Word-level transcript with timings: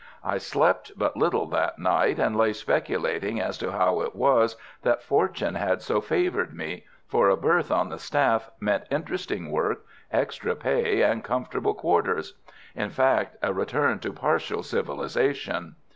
I 0.23 0.39
slept 0.39 0.93
but 0.97 1.15
little 1.15 1.45
that 1.49 1.77
night, 1.77 2.17
and 2.17 2.35
lay 2.35 2.53
speculating 2.53 3.39
as 3.39 3.55
to 3.59 3.71
how 3.71 4.01
it 4.01 4.15
was 4.15 4.55
that 4.81 5.03
fortune 5.03 5.53
had 5.53 5.83
so 5.83 6.01
favoured 6.01 6.55
me, 6.55 6.85
for 7.05 7.29
a 7.29 7.37
berth 7.37 7.69
on 7.69 7.89
the 7.89 7.99
Staff 7.99 8.49
meant 8.59 8.85
interesting 8.89 9.51
work, 9.51 9.85
extra 10.11 10.55
pay 10.55 11.03
and 11.03 11.23
comfortable 11.23 11.75
quarters; 11.75 12.33
in 12.75 12.89
fact, 12.89 13.35
a 13.43 13.53
return 13.53 13.99
to 13.99 14.11
partial 14.11 14.63
civilisation. 14.63 15.75